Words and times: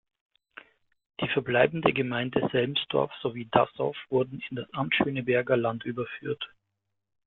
Die 1.19 1.27
verbleibende 1.27 1.93
Gemeinde 1.93 2.49
Selmsdorf 2.51 3.11
sowie 3.21 3.47
Dassow 3.51 3.95
wurden 4.09 4.41
in 4.49 4.55
das 4.55 4.73
Amt 4.73 4.95
Schönberger 4.95 5.57
Land 5.57 5.85
überführt. 5.85 6.49